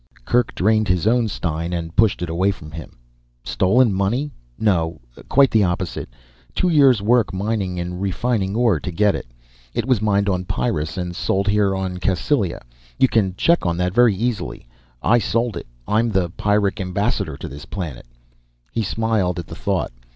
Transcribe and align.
Kerk 0.25 0.55
drained 0.55 0.87
his 0.87 1.05
own 1.05 1.27
stein 1.27 1.73
and 1.73 1.95
pushed 1.95 2.23
it 2.23 2.29
away 2.31 2.49
from 2.49 2.71
him. 2.71 2.97
"Stolen 3.43 3.93
money? 3.93 4.31
No, 4.57 4.99
quite 5.29 5.51
the 5.51 5.63
opposite. 5.63 6.09
Two 6.55 6.69
years' 6.69 7.03
work 7.03 7.31
mining 7.31 7.79
and 7.79 8.01
refining 8.01 8.55
ore 8.55 8.79
to 8.79 8.91
get 8.91 9.13
it. 9.13 9.27
It 9.75 9.85
was 9.85 10.01
mined 10.01 10.27
on 10.27 10.45
Pyrrus 10.45 10.97
and 10.97 11.15
sold 11.15 11.47
here 11.47 11.75
on 11.75 11.99
Cassylia. 11.99 12.63
You 12.97 13.09
can 13.09 13.35
check 13.35 13.63
on 13.63 13.77
that 13.77 13.93
very 13.93 14.15
easily. 14.15 14.65
I 15.03 15.19
sold 15.19 15.55
it. 15.55 15.67
I'm 15.87 16.09
the 16.09 16.31
Pyrric 16.31 16.81
ambassador 16.81 17.37
to 17.37 17.47
this 17.47 17.65
planet." 17.65 18.07
He 18.71 18.81
smiled 18.81 19.37
at 19.37 19.45
the 19.45 19.53
thought. 19.55 19.91